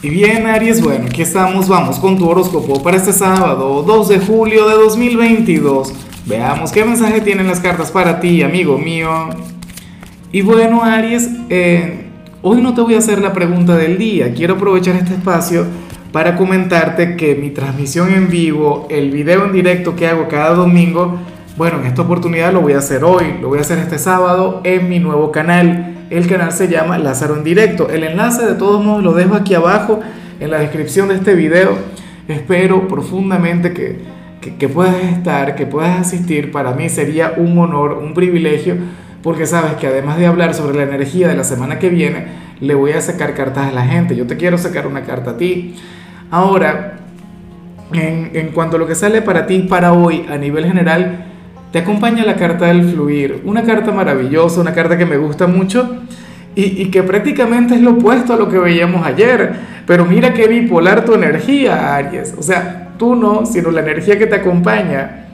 [0.00, 4.20] Y bien, Aries, bueno, aquí estamos, vamos con tu horóscopo para este sábado, 2 de
[4.20, 5.92] julio de 2022.
[6.24, 9.10] Veamos qué mensaje tienen las cartas para ti, amigo mío.
[10.30, 12.10] Y bueno, Aries, eh,
[12.42, 15.66] hoy no te voy a hacer la pregunta del día, quiero aprovechar este espacio
[16.12, 21.18] para comentarte que mi transmisión en vivo, el video en directo que hago cada domingo,
[21.56, 24.60] bueno, en esta oportunidad lo voy a hacer hoy, lo voy a hacer este sábado
[24.62, 25.97] en mi nuevo canal.
[26.10, 27.90] El canal se llama Lázaro en directo.
[27.90, 30.00] El enlace de todos modos lo dejo aquí abajo
[30.40, 31.76] en la descripción de este video.
[32.28, 33.98] Espero profundamente que,
[34.58, 36.50] que, puedas estar, que puedas asistir.
[36.50, 38.76] Para mí sería un honor, un privilegio,
[39.22, 42.26] porque sabes que además de hablar sobre la energía de la semana que viene,
[42.60, 44.16] le voy a sacar cartas a la gente.
[44.16, 45.74] Yo te quiero sacar una carta a ti.
[46.30, 47.00] Ahora,
[47.92, 51.27] en, en cuanto a lo que sale para ti para hoy a nivel general,
[51.72, 56.02] te acompaña la carta del fluir, una carta maravillosa, una carta que me gusta mucho
[56.54, 59.52] y, que prácticamente es lo opuesto a lo que veíamos ayer.
[59.86, 62.34] Pero mira qué bipolar tu energía, Aries.
[62.36, 65.26] O sea, tú no, sino la energía que te acompaña.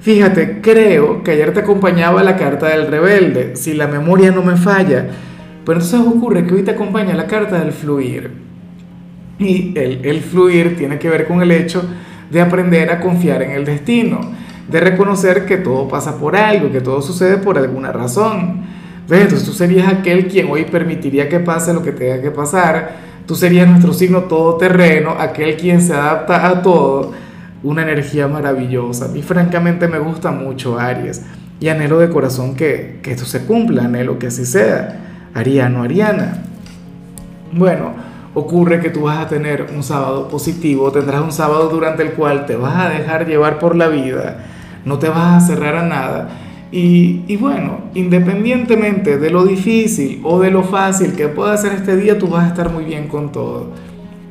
[0.00, 4.56] Fíjate, creo que ayer te acompañaba la carta del rebelde, si la memoria no me
[4.56, 5.06] falla.
[5.64, 8.30] Pero entonces ocurre que hoy te acompaña la carta del fluir.
[9.38, 11.82] Y el, el fluir tiene que ver con el hecho
[12.30, 14.20] de aprender a confiar en el destino
[14.70, 18.60] de reconocer que todo pasa por algo, que todo sucede por alguna razón.
[19.08, 23.10] Entonces tú serías aquel quien hoy permitiría que pase lo que tenga que pasar.
[23.26, 27.12] Tú serías nuestro signo todoterreno, aquel quien se adapta a todo.
[27.62, 29.06] Una energía maravillosa.
[29.06, 31.22] A mí francamente me gusta mucho Aries.
[31.58, 35.28] Y anhelo de corazón que, que esto se cumpla, anhelo que así sea.
[35.34, 36.44] Ariano, Ariana.
[37.52, 37.92] Bueno,
[38.34, 42.46] ocurre que tú vas a tener un sábado positivo, tendrás un sábado durante el cual
[42.46, 44.44] te vas a dejar llevar por la vida
[44.84, 46.30] no te vas a cerrar a nada.
[46.72, 52.18] Y, bueno, independientemente de lo difícil o de lo fácil que pueda ser este día,
[52.18, 53.72] tú vas a estar muy bien con todo.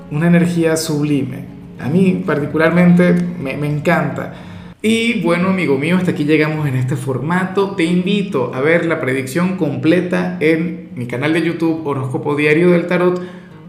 [0.09, 1.45] Una energía sublime.
[1.80, 4.33] A mí particularmente me, me encanta.
[4.81, 7.72] Y bueno, amigo mío, hasta aquí llegamos en este formato.
[7.72, 12.88] Te invito a ver la predicción completa en mi canal de YouTube Horóscopo Diario del
[12.88, 13.22] Tarot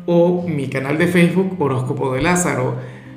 [0.07, 2.77] o mi canal de Facebook Horóscopo de Lázaro.